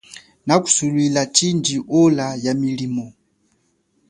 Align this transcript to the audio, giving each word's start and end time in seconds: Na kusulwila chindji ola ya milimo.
Na 0.45 0.55
kusulwila 0.61 1.21
chindji 1.35 1.75
ola 2.01 2.27
ya 2.43 2.53
milimo. 2.61 3.05